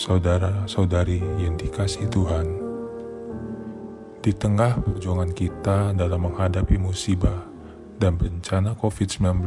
[0.00, 2.48] saudara-saudari yang dikasih Tuhan,
[4.24, 7.44] di tengah perjuangan kita dalam menghadapi musibah
[8.00, 9.44] dan bencana COVID-19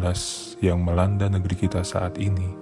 [0.61, 2.53] yang melanda negeri kita saat ini,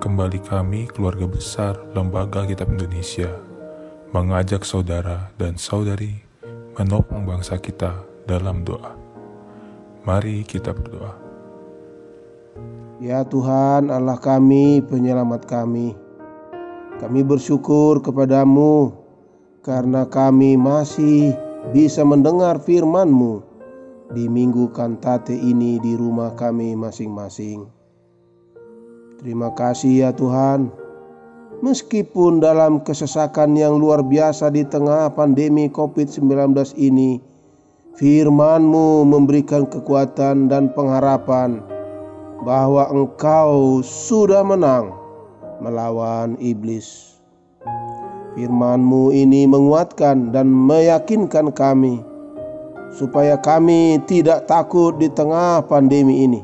[0.00, 3.28] kembali kami, keluarga besar Lembaga Kitab Indonesia,
[4.16, 6.24] mengajak saudara dan saudari
[6.80, 7.92] menopang bangsa kita
[8.24, 8.96] dalam doa.
[10.08, 11.12] Mari kita berdoa.
[13.04, 16.03] Ya Tuhan Allah kami, penyelamat kami.
[16.94, 18.94] Kami bersyukur kepadamu
[19.66, 21.34] karena kami masih
[21.74, 23.42] bisa mendengar firman-Mu
[24.14, 27.66] di minggu kantate ini di rumah kami masing-masing.
[29.18, 30.70] Terima kasih ya Tuhan.
[31.66, 36.30] Meskipun dalam kesesakan yang luar biasa di tengah pandemi COVID-19
[36.78, 37.18] ini,
[37.98, 41.58] firman-Mu memberikan kekuatan dan pengharapan
[42.46, 45.03] bahwa Engkau sudah menang
[45.62, 47.18] melawan iblis.
[48.34, 52.02] Firman-Mu ini menguatkan dan meyakinkan kami
[52.94, 56.42] supaya kami tidak takut di tengah pandemi ini.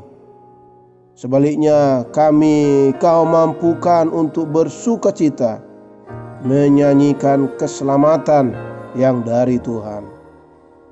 [1.14, 5.60] Sebaliknya, kami Kau mampukan untuk bersuka cita,
[6.42, 8.56] menyanyikan keselamatan
[8.96, 10.08] yang dari Tuhan,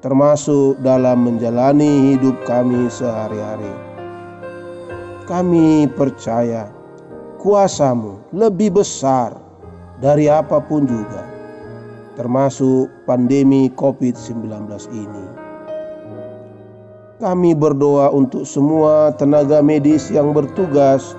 [0.05, 3.72] termasuk dalam menjalani hidup kami sehari-hari.
[5.24, 6.78] Kami percaya
[7.39, 9.39] kuasamu lebih besar
[10.03, 11.22] dari apa pun juga,
[12.19, 15.27] termasuk pandemi COVID-19 ini.
[17.19, 21.19] Kami berdoa untuk semua tenaga medis yang bertugas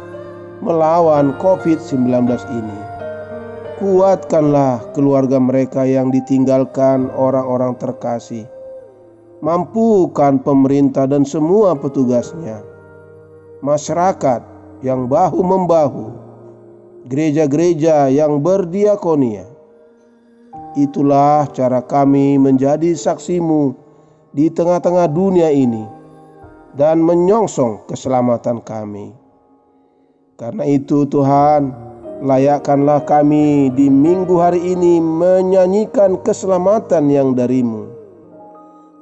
[0.64, 2.08] melawan COVID-19
[2.56, 2.80] ini.
[3.80, 8.44] Kuatkanlah keluarga mereka yang ditinggalkan orang-orang terkasih.
[9.40, 12.60] Mampukan pemerintah dan semua petugasnya.
[13.64, 16.16] Masyarakat yang bahu-membahu,
[17.08, 19.48] gereja-gereja yang berdiakonia.
[20.78, 23.74] Itulah cara kami menjadi saksimu
[24.32, 25.84] di tengah-tengah dunia ini
[26.78, 29.12] dan menyongsong keselamatan kami.
[30.40, 31.76] Karena itu Tuhan,
[32.24, 37.92] layakkanlah kami di minggu hari ini menyanyikan keselamatan yang darimu.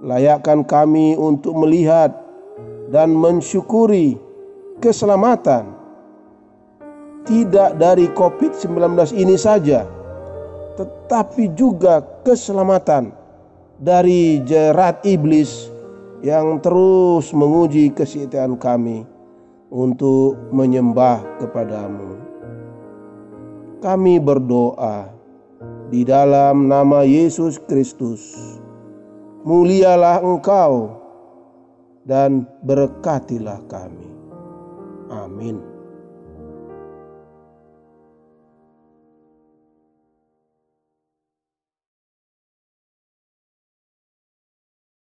[0.01, 2.13] Layakkan kami untuk melihat
[2.89, 4.26] dan mensyukuri
[4.79, 5.73] keselamatan
[7.27, 9.83] tidak dari COVID-19 ini saja,
[10.79, 13.11] tetapi juga keselamatan
[13.77, 15.69] dari jerat iblis
[16.23, 19.05] yang terus menguji kesetiaan kami
[19.69, 22.17] untuk menyembah kepadamu.
[23.83, 25.11] Kami berdoa
[25.93, 28.33] di dalam nama Yesus Kristus.
[29.47, 30.97] Mulialah Engkau
[32.03, 34.16] dan berkatilah kami.
[35.09, 35.76] Amen.